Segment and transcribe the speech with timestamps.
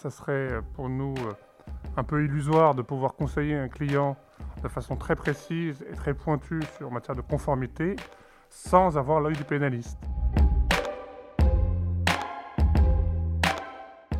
[0.00, 1.32] ça serait pour nous euh,
[1.98, 4.16] un peu illusoire de pouvoir conseiller un client
[4.62, 7.96] de façon très précise et très pointue sur matière de conformité
[8.48, 9.98] sans avoir l'œil du pénaliste.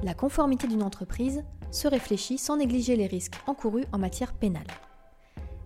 [0.02, 4.66] La conformité d'une entreprise se réfléchit sans négliger les risques encourus en matière pénale.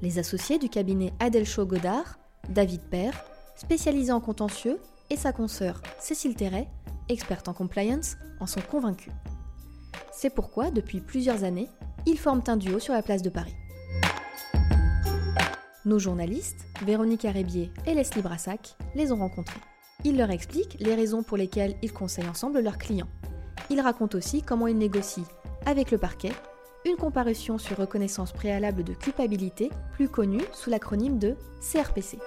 [0.01, 3.25] Les associés du cabinet Adelcho Godard, David Père,
[3.57, 4.79] spécialisé en contentieux,
[5.11, 6.69] et sa consoeur Cécile Terret,
[7.09, 9.13] experte en compliance, en sont convaincus.
[10.17, 11.69] C'est pourquoi, depuis plusieurs années,
[12.07, 13.57] ils forment un duo sur la place de Paris.
[15.85, 19.61] Nos journalistes, Véronique Arébier et Leslie Brassac, les ont rencontrés.
[20.05, 23.09] Ils leur expliquent les raisons pour lesquelles ils conseillent ensemble leurs clients.
[23.71, 25.25] Ils racontent aussi comment ils négocient,
[25.67, 26.33] avec le parquet,
[26.87, 32.19] une comparution sur reconnaissance préalable de culpabilité, plus connue sous l'acronyme de CRPC.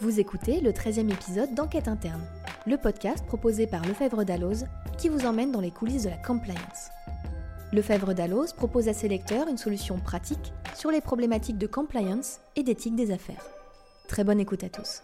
[0.00, 2.24] Vous écoutez le 13e épisode d'Enquête interne,
[2.66, 4.66] le podcast proposé par Lefebvre Dalloz
[5.00, 6.90] qui vous emmène dans les coulisses de la compliance.
[7.72, 12.62] Lefebvre Dalloz propose à ses lecteurs une solution pratique sur les problématiques de compliance et
[12.62, 13.42] d'éthique des affaires.
[14.08, 15.02] Très bonne écoute à tous.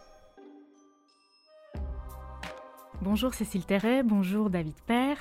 [3.00, 5.17] Bonjour Cécile Terret, bonjour David Père.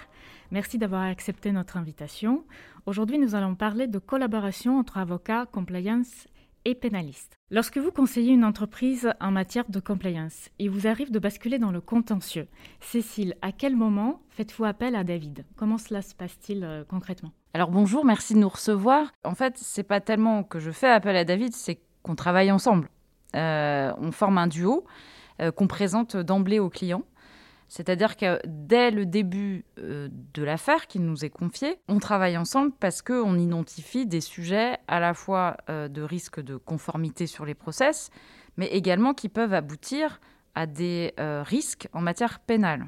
[0.52, 2.44] Merci d'avoir accepté notre invitation.
[2.86, 6.28] Aujourd'hui, nous allons parler de collaboration entre avocats, compliance
[6.66, 7.38] et pénalistes.
[7.52, 11.72] Lorsque vous conseillez une entreprise en matière de compliance, il vous arrive de basculer dans
[11.72, 12.48] le contentieux.
[12.82, 15.46] Cécile, à quel moment faites-vous appel à David?
[15.56, 17.32] Comment cela se passe-t-il euh, concrètement?
[17.54, 19.14] Alors bonjour, merci de nous recevoir.
[19.24, 22.90] En fait, c'est pas tellement que je fais appel à David, c'est qu'on travaille ensemble.
[23.36, 24.86] Euh, on forme un duo
[25.42, 27.04] euh, qu'on présente d'emblée aux clients.
[27.76, 32.72] C'est-à-dire que dès le début euh, de l'affaire qui nous est confiée, on travaille ensemble
[32.80, 37.53] parce qu'on identifie des sujets à la fois euh, de risque de conformité sur les
[37.53, 38.12] process,
[38.56, 40.22] mais également qui peuvent aboutir
[40.53, 42.88] à des euh, risques en matière pénale.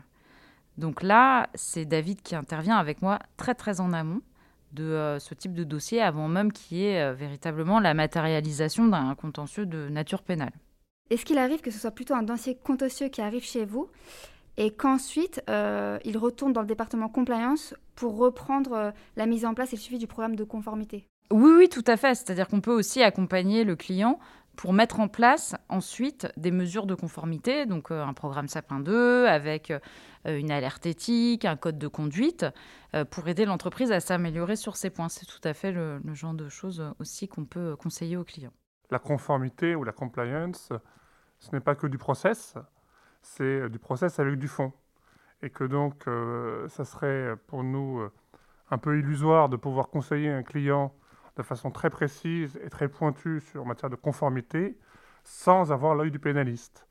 [0.77, 4.21] Donc là, c'est David qui intervient avec moi très très en amont
[4.71, 9.65] de ce type de dossier avant même qu'il y ait véritablement la matérialisation d'un contentieux
[9.65, 10.53] de nature pénale.
[11.09, 13.89] Est-ce qu'il arrive que ce soit plutôt un dossier contentieux qui arrive chez vous?
[14.57, 19.53] Et qu'ensuite euh, il retourne dans le département compliance pour reprendre euh, la mise en
[19.53, 21.07] place et le suivi du programme de conformité.
[21.31, 22.15] Oui, oui, tout à fait.
[22.15, 24.19] C'est-à-dire qu'on peut aussi accompagner le client
[24.55, 29.27] pour mettre en place ensuite des mesures de conformité, donc euh, un programme Sapin 2
[29.27, 29.71] avec
[30.25, 32.45] une alerte éthique, un code de conduite,
[33.11, 35.07] pour aider l'entreprise à s'améliorer sur ces points.
[35.07, 38.51] C'est tout à fait le, le genre de choses aussi qu'on peut conseiller aux clients.
[38.89, 40.69] La conformité ou la compliance,
[41.39, 42.55] ce n'est pas que du process,
[43.21, 44.71] c'est euh, du process avec du fond.
[45.41, 48.11] Et que donc, euh, ça serait pour nous euh,
[48.71, 50.93] un peu illusoire de pouvoir conseiller un client
[51.35, 54.77] de façon très précise et très pointue sur matière de conformité
[55.23, 56.87] sans avoir l'œil du pénaliste.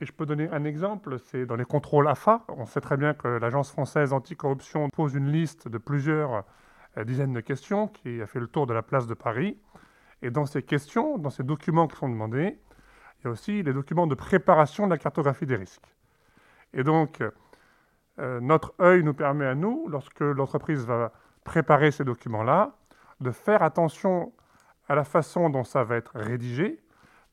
[0.00, 2.44] Et je peux donner un exemple, c'est dans les contrôles AFA.
[2.48, 6.44] On sait très bien que l'Agence française anticorruption pose une liste de plusieurs
[7.04, 9.58] dizaines de questions qui a fait le tour de la place de Paris.
[10.22, 12.58] Et dans ces questions, dans ces documents qui sont demandés,
[13.20, 15.94] il y a aussi les documents de préparation de la cartographie des risques.
[16.72, 17.22] Et donc,
[18.18, 21.12] euh, notre œil nous permet à nous, lorsque l'entreprise va
[21.44, 22.72] préparer ces documents-là,
[23.20, 24.32] de faire attention
[24.88, 26.82] à la façon dont ça va être rédigé,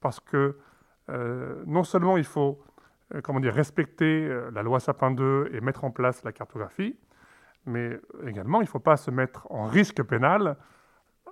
[0.02, 0.58] parce que
[1.10, 2.62] euh, non seulement il faut
[3.16, 6.98] euh, comment dire, respecter la loi Sapin 2 et mettre en place la cartographie,
[7.66, 10.58] mais également il ne faut pas se mettre en risque pénal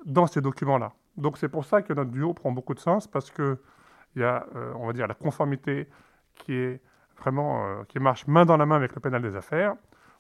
[0.06, 0.94] dans ces documents-là.
[1.18, 3.60] Donc c'est pour ça que notre duo prend beaucoup de sens, parce que
[4.16, 5.88] il y a, euh, on va dire, la conformité
[6.36, 6.82] qui est
[7.18, 9.76] vraiment, euh, qui marche main dans la main avec le pénal des affaires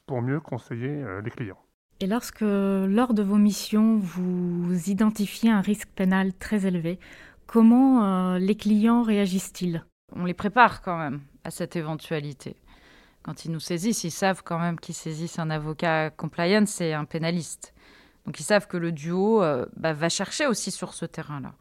[0.05, 1.59] pour mieux conseiller euh, les clients.
[2.01, 6.99] Et lorsque, lors de vos missions, vous identifiez un risque pénal très élevé,
[7.47, 9.85] comment les clients réagissent-ils?
[10.13, 12.57] On les prépare quand même à cette éventualité.
[13.23, 17.05] Quand ils nous saisissent, ils savent quand même qu'ils saisissent un avocat compliance et un
[17.05, 17.73] pénaliste.
[18.25, 19.39] Donc ils savent que le duo
[19.77, 21.53] bah, va chercher aussi sur ce terrain-là.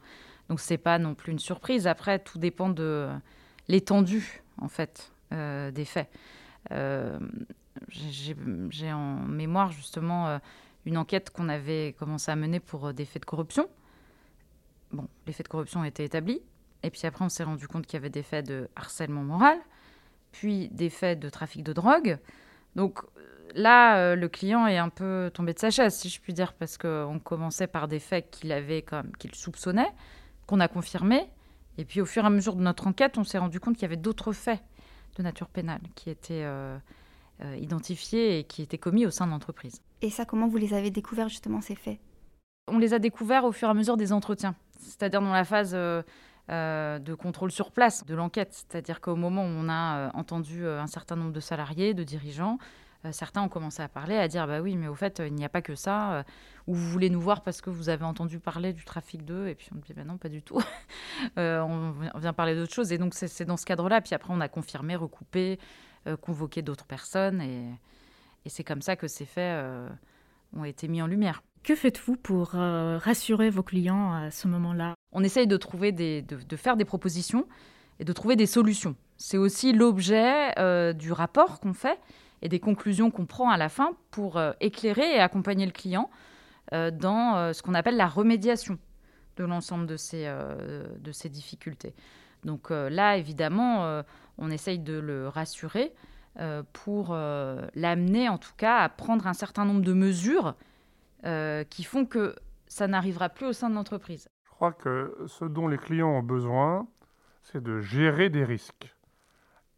[0.49, 1.87] Donc c'est pas non plus une surprise.
[1.87, 3.09] Après, tout dépend de
[3.69, 6.09] l'étendue en fait euh, des faits.
[6.73, 7.19] Euh,
[7.89, 10.39] j'ai en mémoire justement euh,
[10.87, 13.69] une enquête qu'on avait commencé à mener pour des faits de corruption.
[14.93, 16.41] Bon, les faits de corruption ont été établis.
[16.83, 19.59] Et puis après, on s'est rendu compte qu'il y avait des faits de harcèlement moral,
[20.33, 22.19] puis des faits de trafic de drogue.
[22.77, 23.01] Donc
[23.55, 26.77] là, le client est un peu tombé de sa chaise, si je puis dire, parce
[26.77, 28.85] qu'on commençait par des faits qu'il avait
[29.19, 29.91] qu'il soupçonnait
[30.47, 31.29] qu'on a confirmé.
[31.79, 33.83] Et puis au fur et à mesure de notre enquête, on s'est rendu compte qu'il
[33.83, 34.63] y avait d'autres faits
[35.17, 36.77] de nature pénale qui étaient euh,
[37.43, 39.81] euh, identifiés et qui étaient commis au sein de l'entreprise.
[40.03, 41.99] Et ça, comment vous les avez découverts justement ces faits?
[42.69, 45.75] On les a découverts au fur et à mesure des entretiens, c'est-à-dire dans la phase
[45.75, 46.03] euh,
[46.49, 51.17] de contrôle sur place de l'enquête, c'est-à-dire qu'au moment où on a entendu un certain
[51.17, 52.59] nombre de salariés, de dirigeants,
[53.13, 55.49] certains ont commencé à parler, à dire bah oui, mais au fait, il n'y a
[55.49, 56.13] pas que ça.
[56.13, 56.23] Euh,
[56.67, 59.55] ou vous voulez nous voir parce que vous avez entendu parler du trafic d'eux Et
[59.55, 60.61] puis on dit bah non, pas du tout.
[61.39, 62.93] Euh, on, vient parler d'autre chose.
[62.93, 64.01] Et donc c'est dans ce cadre-là.
[64.01, 65.59] Puis après, on a confirmé, recoupé,
[66.21, 67.41] convoqué d'autres personnes.
[67.41, 67.71] Et,
[68.47, 69.65] c'est comme ça que ces faits
[70.55, 71.43] ont été mis en lumière.
[71.63, 74.95] Que faites-vous pour rassurer vos clients à ce moment-là?
[75.13, 77.47] On essaye de trouver des, de, faire des propositions
[78.01, 78.97] et de trouver des solutions.
[79.17, 80.53] C'est aussi l'objet
[80.95, 81.99] du rapport qu'on fait
[82.43, 86.11] et des conclusions qu'on prend à la fin pour euh, éclairer et accompagner le client
[86.73, 88.79] euh, dans euh, ce qu'on appelle la remédiation
[89.37, 90.33] de l'ensemble de ces,
[91.01, 91.93] de ces difficultés.
[92.45, 94.05] Donc là, évidemment,
[94.39, 95.93] on essaye de le rassurer
[96.73, 100.55] pour l'amener, en tout cas, à prendre un certain nombre de mesures
[101.69, 102.37] qui font que
[102.69, 104.29] ça n'arrivera plus au sein de l'entreprise.
[104.45, 106.87] Je crois que ce dont les clients ont besoin,
[107.43, 108.94] c'est de gérer des risques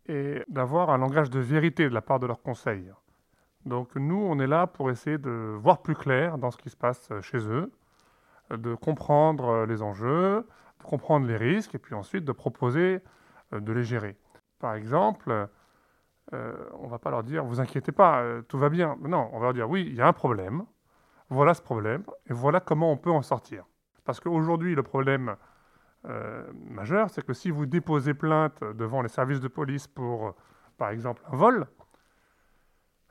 [0.09, 2.91] et d'avoir un langage de vérité de la part de leurs conseils.
[3.65, 6.77] Donc nous, on est là pour essayer de voir plus clair dans ce qui se
[6.77, 7.73] passe chez eux,
[8.51, 10.47] de comprendre les enjeux,
[10.79, 13.03] de comprendre les risques, et puis ensuite de proposer
[13.53, 14.17] euh, de les gérer.
[14.59, 15.49] Par exemple,
[16.33, 18.97] euh, on ne va pas leur dire, vous inquiétez pas, euh, tout va bien.
[19.01, 20.65] Non, on va leur dire, oui, il y a un problème,
[21.29, 23.65] voilà ce problème, et voilà comment on peut en sortir.
[24.05, 25.37] Parce qu'aujourd'hui, le problème
[26.09, 30.35] euh, majeur, c'est que si vous déposez plainte devant les services de police pour,
[30.79, 31.67] par exemple, un vol,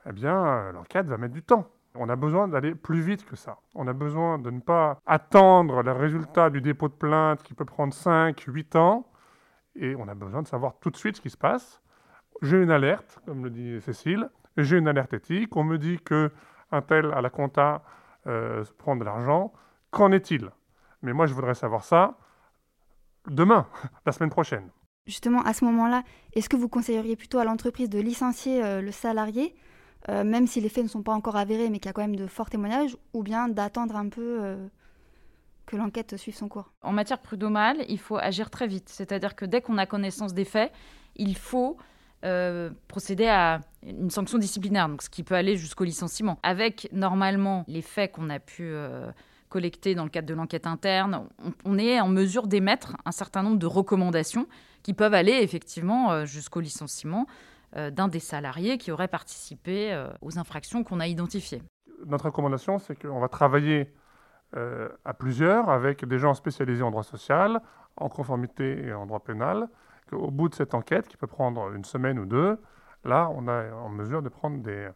[0.06, 1.68] eh bien, l'enquête va mettre du temps.
[1.94, 3.58] On a besoin d'aller plus vite que ça.
[3.74, 7.64] On a besoin de ne pas attendre le résultat du dépôt de plainte qui peut
[7.64, 9.10] prendre 5, 8 ans.
[9.74, 11.82] Et on a besoin de savoir tout de suite ce qui se passe.
[12.42, 14.30] J'ai une alerte, comme le dit Cécile.
[14.56, 15.56] J'ai une alerte éthique.
[15.56, 16.30] On me dit que
[16.70, 17.82] un tel à la compta
[18.26, 19.52] euh, prend de l'argent.
[19.90, 20.50] Qu'en est-il?
[21.02, 22.16] Mais moi, je voudrais savoir ça
[23.28, 23.66] demain,
[24.06, 24.70] la semaine prochaine.
[25.06, 26.02] Justement, à ce moment-là,
[26.32, 29.54] est-ce que vous conseilleriez plutôt à l'entreprise de licencier euh, le salarié,
[30.08, 32.02] euh, même si les faits ne sont pas encore avérés, mais qu'il y a quand
[32.02, 34.66] même de forts témoignages, ou bien d'attendre un peu euh,
[35.64, 36.72] que l'enquête suive son cours?
[36.82, 38.88] En matière prud'homale, il faut agir très vite.
[38.88, 40.72] C'est-à-dire que dès qu'on a connaissance des faits,
[41.14, 41.76] il faut
[42.88, 46.40] procéder à une sanction disciplinaire, donc ce qui peut aller jusqu'au licenciement.
[46.42, 48.74] Avec normalement les faits qu'on a pu
[49.48, 51.28] collectées dans le cadre de l'enquête interne,
[51.64, 54.46] on, est en mesure d'émettre un certain nombre de recommandations
[54.82, 57.26] qui peuvent aller effectivement euh, jusqu'au licenciement
[57.76, 61.62] euh, d'un des salariés qui aurait participé euh, aux infractions qu'on a identifiées.
[62.06, 63.92] Notre recommandation, c'est qu'on va travailler
[65.04, 67.60] à plusieurs avec des gens spécialisés en droit social,
[67.96, 69.68] en conformité et en droit pénal.
[70.12, 72.58] Au bout de cette enquête, qui peut prendre une semaine ou deux,
[73.04, 74.88] là, on est en mesure de prendre des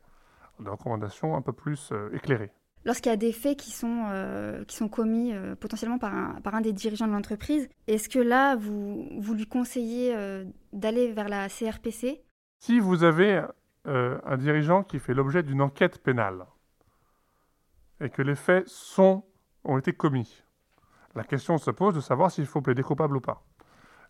[0.64, 2.52] recommandations un peu plus éclairées.
[2.84, 7.06] Lorsqu'il y a des faits qui sont, euh, commis euh, potentiellement par un, des dirigeants
[7.06, 12.22] de l'entreprise, est-ce que là, vous, lui conseillez euh, d'aller vers la CRPC
[12.60, 13.42] Si vous avez
[13.86, 16.46] un dirigeant qui fait l'objet d'une enquête pénale
[18.00, 19.24] et que les faits sont,
[19.64, 20.42] ont été commis,
[21.14, 23.42] la question se pose de savoir s'il faut plaider coupable ou pas.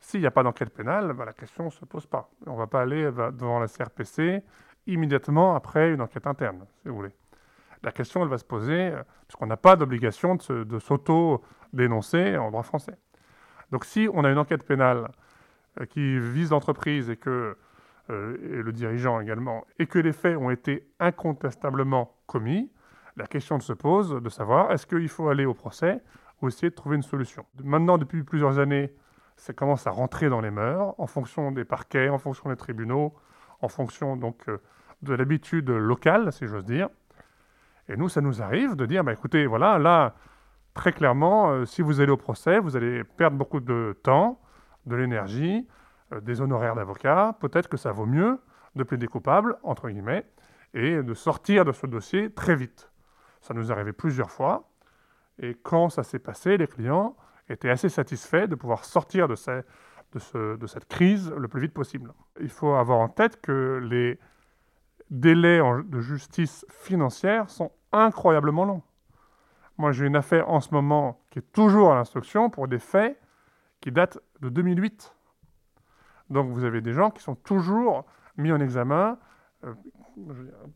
[0.00, 2.30] S'il n'y a pas d'enquête pénale, bah, la question ne se pose pas.
[2.46, 4.42] On ne va pas aller devant la CRPC
[4.86, 7.12] immédiatement après une enquête interne, si vous voulez
[7.82, 12.62] la question, elle va se poser, euh, puisqu'on n'a pas d'obligation de s'auto-dénoncer en droit
[12.62, 12.96] français.
[13.70, 15.10] Donc si on a une enquête pénale
[15.80, 17.56] euh, qui vise l'entreprise et que
[18.10, 22.70] euh, le dirigeant également, et que les faits ont été incontestablement commis,
[23.16, 26.00] la question se pose de savoir est-ce qu'il faut aller au procès
[26.42, 27.44] ou essayer de trouver une solution?
[27.62, 28.92] Maintenant, depuis plusieurs années,
[29.36, 33.14] ça commence à rentrer dans les mœurs, en fonction des parquets, en fonction des tribunaux,
[33.62, 34.46] en fonction donc
[35.02, 36.88] de l'habitude locale, si j'ose dire.
[37.90, 40.14] Et nous, ça nous arrive de dire, bah, écoutez, voilà, là,
[40.74, 44.40] très clairement, euh, si vous allez au procès, vous allez perdre beaucoup de temps,
[44.86, 45.66] de l'énergie,
[46.12, 47.36] euh, des honoraires d'avocat.
[47.40, 48.38] Peut-être que ça vaut mieux
[48.76, 50.24] de plaider coupable, entre guillemets,
[50.72, 52.92] et de sortir de ce dossier très vite.
[53.40, 54.70] Ça nous est arrivé plusieurs fois.
[55.40, 57.16] Et quand ça s'est passé, les clients
[57.48, 62.12] étaient assez satisfaits de pouvoir sortir de, cette crise le plus vite possible.
[62.40, 64.20] Il faut avoir en tête que les
[65.10, 68.82] délais de justice financière sont incroyablement long.
[69.76, 73.18] Moi, j'ai une affaire en ce moment qui est toujours à l'instruction pour des faits
[73.80, 75.16] qui datent de 2008.
[76.28, 78.04] Donc, vous avez des gens qui sont toujours
[78.36, 79.18] mis en examen
[79.64, 79.74] euh,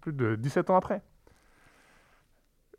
[0.01, 1.03] plus de 17 ans après.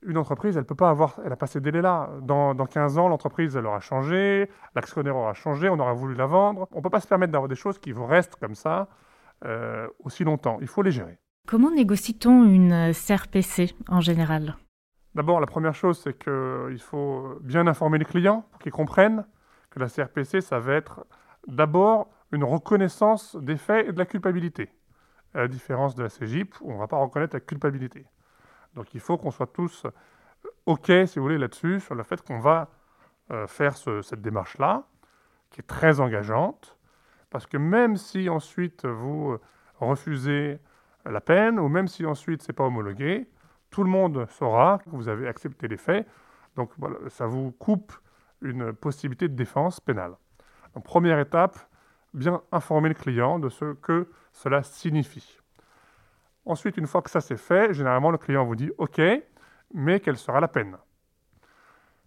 [0.01, 2.09] Une entreprise, elle peut pas avoir, elle a pas ces délais-là.
[2.21, 6.67] Dans, 15 ans, l'entreprise, elle aura changé, l'actionnaire aura changé, on aura voulu la vendre.
[6.71, 8.87] On ne peut pas se permettre d'avoir des choses qui restent comme ça
[9.45, 10.57] euh, aussi longtemps.
[10.61, 11.19] Il faut les gérer.
[11.45, 14.55] Comment négocie-t-on une CRPC en général?
[15.13, 19.25] D'abord, la première chose, c'est qu'il faut bien informer les clients pour qu'ils comprennent
[19.69, 21.05] que la CRPC, ça va être
[21.47, 24.69] d'abord une reconnaissance des faits et de la culpabilité.
[25.35, 28.05] à la différence de la CGIP, on ne va pas reconnaître la culpabilité.
[28.73, 29.85] Donc il faut qu'on soit tous
[30.65, 32.69] OK, si vous voulez, là-dessus, sur le fait qu'on va
[33.31, 34.83] euh, faire cette démarche-là,
[35.51, 36.77] qui est très engageante,
[37.29, 39.37] parce que même si ensuite vous
[39.79, 40.59] refusez
[41.11, 43.27] la peine, ou même si ensuite c'est pas homologué,
[43.69, 46.07] tout le monde saura que vous avez accepté les faits.
[46.55, 47.93] Donc voilà, ça vous coupe
[48.41, 50.15] une possibilité de défense pénale.
[50.83, 51.57] Première étape,
[52.13, 55.39] bien informer le client de ce que cela signifie.
[56.45, 59.01] Ensuite, une fois que ça c'est fait, généralement le client vous dit OK,
[59.73, 60.77] mais quelle sera la peine?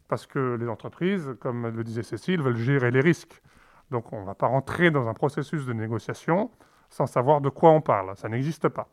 [0.06, 3.42] Parce que les entreprises, comme le disait Cécile, veulent gérer les risques.
[3.90, 6.50] Donc on ne va pas rentrer dans un processus de négociation
[6.88, 8.16] sans savoir de quoi on parle.
[8.16, 8.88] Ça n'existe pas.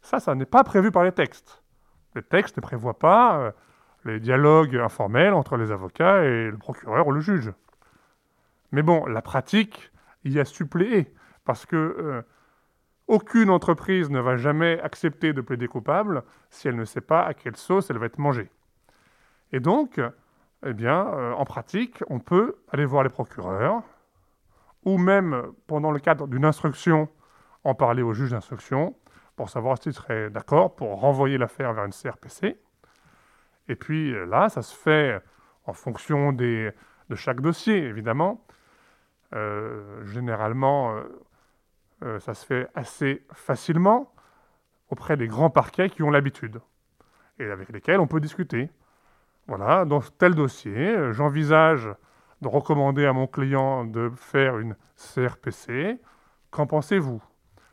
[0.00, 1.62] Ça, ça n'est pas prévu par les textes.
[2.14, 3.52] Les textes ne prévoient pas euh,
[4.04, 7.52] les dialogues informels entre les avocats et le procureur ou le juge.
[8.72, 9.90] Mais bon, la pratique
[10.24, 11.12] y a suppléé,
[11.44, 12.22] parce que euh,
[13.06, 17.34] aucune entreprise ne va jamais accepter de plaider coupable si elle ne sait pas à
[17.34, 18.50] quelle sauce elle va être mangée.
[19.52, 20.00] Et donc,
[20.66, 23.82] eh bien, euh, en pratique, on peut aller voir les procureurs,
[24.84, 27.08] ou même pendant le cadre d'une instruction,
[27.64, 28.94] en parler au juge d'instruction
[29.36, 32.58] pour savoir s'il serait d'accord pour renvoyer l'affaire vers une CRPC.
[33.68, 35.20] Et puis euh, là, ça se fait
[35.66, 36.72] en fonction de
[37.14, 38.44] chaque dossier, évidemment.
[39.34, 41.02] Euh, généralement,
[42.02, 44.12] euh, ça se fait assez facilement
[44.90, 46.60] auprès des grands parquets qui ont l'habitude
[47.38, 48.70] et avec lesquels on peut discuter.
[49.46, 51.88] Voilà, dans tel dossier, j'envisage
[52.44, 55.98] de recommander à mon client de faire une CRPC.
[56.50, 57.22] Qu'en pensez-vous?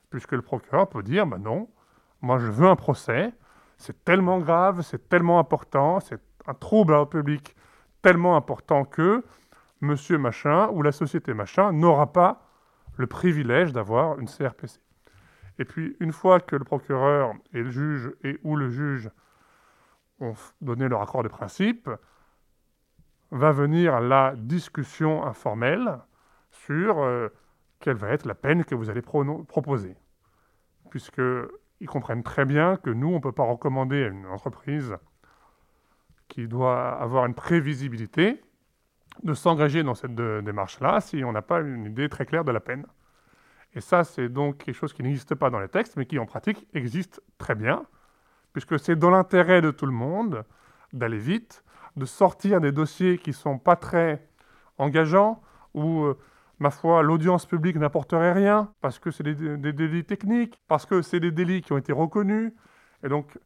[0.10, 1.70] Puisque le procureur peut dire, ben non,
[2.22, 3.34] moi je veux un procès,
[3.78, 7.56] c'est tellement grave, c'est tellement important, c'est un trouble au public
[8.02, 9.24] tellement important que
[9.82, 12.48] monsieur machin ou la société machin n'aura pas
[12.98, 14.80] le privilège d'avoir une CRPC.
[15.60, 19.10] Et puis, une fois que le procureur et le juge et ou le juge
[20.20, 21.90] ont donné leur accord de principe,
[23.32, 26.00] va venir la discussion informelle
[26.50, 27.30] sur euh,
[27.80, 29.96] quelle va être la peine que vous allez proposer.
[30.90, 34.96] Puisqu'ils comprennent très bien que nous, on ne peut pas recommander à une entreprise
[36.28, 38.42] qui doit avoir une prévisibilité
[39.24, 42.60] de s'engager dans cette démarche-là si on n'a pas une idée très claire de la
[42.60, 42.86] peine.
[43.74, 46.26] Et ça, c'est donc quelque chose qui n'existe pas dans les textes, mais qui en
[46.26, 47.86] pratique existe très bien,
[48.54, 50.44] puisque c'est dans l'intérêt de tout le monde
[50.92, 51.64] d'aller vite,
[51.96, 54.28] de sortir des dossiers qui ne sont pas très
[54.78, 55.42] engageants,
[55.74, 56.18] où, euh,
[56.60, 61.20] ma foi, l'audience publique n'apporterait rien, parce que c'est des, délits techniques, parce que c'est
[61.20, 62.54] des délits qui ont été reconnus,
[63.04, 63.38] et donc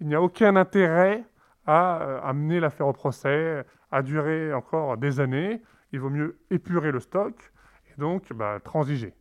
[0.00, 1.24] il n'y a aucun intérêt
[1.66, 5.62] à euh, amener l'affaire au procès, à durer encore des années.
[5.92, 7.52] Il vaut mieux épurer le stock
[7.90, 9.14] et donc bah, transiger.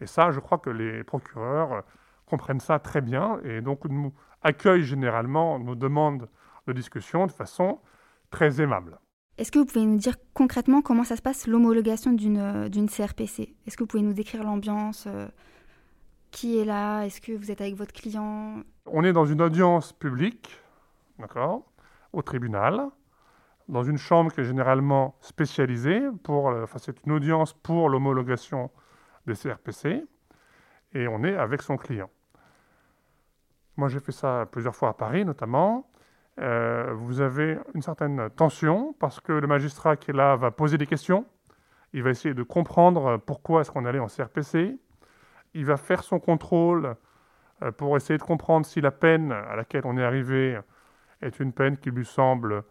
[0.00, 1.80] Et ça, je crois que les procureurs euh,
[2.26, 6.28] comprennent ça très bien et donc nous accueillent généralement nos demandes
[6.72, 7.80] de discussion de façon
[8.30, 8.98] très aimable.
[9.38, 13.54] Est-ce que vous pouvez nous dire concrètement comment ça se passe l'homologation d'une euh, CRPC
[13.66, 15.08] Est-ce que vous pouvez nous décrire l'ambiance
[16.30, 17.04] Qui est là?
[17.04, 18.62] Est-ce que vous êtes avec votre client?
[18.86, 20.50] On est dans une audience publique,
[21.18, 21.64] d'accord
[22.12, 22.88] au tribunal,
[23.68, 26.02] dans une chambre qui est généralement spécialisée.
[26.22, 28.70] Pour, enfin, c'est une audience pour l'homologation
[29.26, 30.04] des CRPC,
[30.92, 32.10] et on est avec son client.
[33.76, 35.89] Moi, j'ai fait ça plusieurs fois à Paris, notamment.
[36.38, 40.78] Euh, vous avez une certaine tension parce que le magistrat qui est là va poser
[40.78, 41.26] des questions.
[41.92, 44.78] Il va essayer de comprendre pourquoi est-ce qu'on allait en CRPC.
[45.54, 46.96] Il va faire son contrôle
[47.62, 50.58] euh, pour essayer de comprendre si la peine à laquelle on est arrivé
[51.20, 52.62] est une peine qui lui semble,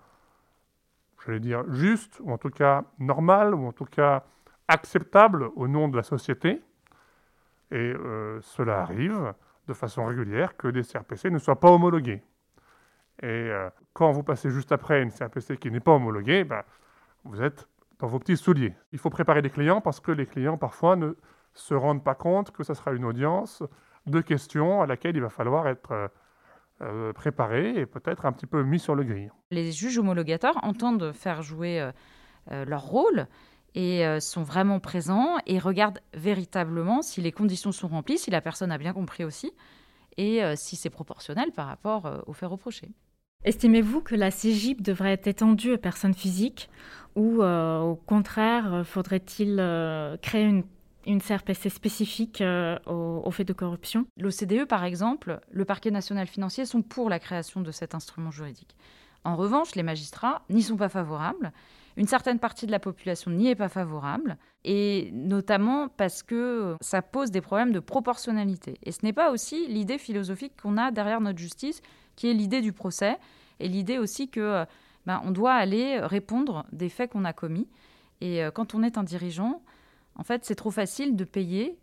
[1.25, 4.24] j'allais dire, juste, ou en tout cas normale, ou en tout cas
[4.68, 6.62] acceptable au nom de la société.
[7.72, 9.34] Et euh, cela arrive
[9.68, 12.24] de façon régulière que des CRPC ne soient pas homologués.
[13.21, 16.63] Et euh, quand vous passez juste après une CRPC qui n'est pas homologuée, ben,
[17.25, 17.67] vous êtes
[17.99, 18.73] dans vos petits souliers.
[18.93, 21.13] Il faut préparer les clients parce que les clients parfois ne
[21.53, 23.61] se rendent pas compte que ce sera une audience
[24.05, 26.07] de questions à laquelle il va falloir être euh,
[26.81, 29.31] euh, préparés et peut-être un petit peu mis sur le grill.
[29.51, 31.91] Les juges homologateurs entendent faire jouer
[32.49, 33.27] leur rôle
[33.75, 38.71] et sont vraiment présents et regardent véritablement si les conditions sont remplies, si la personne
[38.71, 39.51] a bien compris aussi
[40.17, 42.91] et si c'est proportionnel par rapport aux faits reprochés.
[43.46, 46.69] Estimez-vous que la CGIP devrait être étendue aux personnes physiques
[47.15, 49.55] ou au contraire faudrait-il
[50.22, 50.63] créer une
[51.10, 54.05] une CRPC spécifique euh, aux, faits de corruption?
[54.17, 58.75] L'OCDE, par exemple, le parquet national financier sont pour la création de cet instrument juridique.
[59.24, 61.51] En revanche, les magistrats n'y sont pas favorables.
[61.98, 67.01] Une certaine partie de la population n'y est pas favorable, et notamment parce que ça
[67.01, 68.77] pose des problèmes de proportionnalité.
[68.84, 71.81] Et ce n'est pas aussi l'idée philosophique qu'on a derrière notre justice,
[72.19, 73.17] qui est l'idée du procès,
[73.61, 74.65] et l'idée aussi que
[75.05, 77.69] ben, on doit aller répondre des faits qu'on a commis.
[78.19, 79.61] Et euh, quand on est un dirigeant,
[80.15, 81.77] en fait, c'est trop facile de payer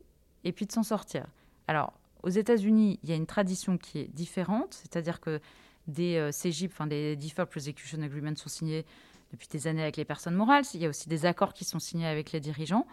[0.45, 1.25] et puis de s'en sortir.
[1.69, 5.41] Alors, aux États-Unis, il y a une tradition qui est différente, c'est-à-dire que
[5.87, 8.85] des euh, CGIP, enfin des Deferred Prosecution Agreements, sont signés
[9.33, 10.65] depuis des années avec les personnes morales.
[10.75, 12.87] Il y a aussi des accords qui sont signés avec les dirigeants.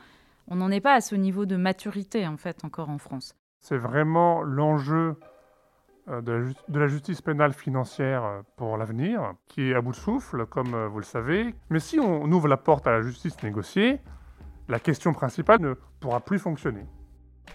[0.47, 3.35] On n'en est pas à ce niveau de maturité, en fait, encore en France.
[3.59, 5.32] C'est vraiment l'enjeu euh,
[6.07, 10.73] de, la justice pénale financière euh, pour l'avenir, qui est à bout de souffle, comme
[10.73, 11.55] euh, vous le savez.
[11.69, 13.99] Mais si on ouvre la porte à la justice négociée,
[14.67, 16.85] la question principale ne pourra plus fonctionner.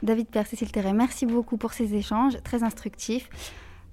[0.02, 3.28] David Père, Cécile Terret, merci beaucoup pour ces échanges très instructifs.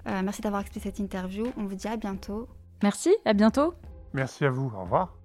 [0.05, 1.45] merci d'avoir expliqué cette interview.
[1.57, 2.47] On vous dit à bientôt.
[2.83, 3.73] Merci, à bientôt.
[4.13, 5.24] Merci à vous, au revoir.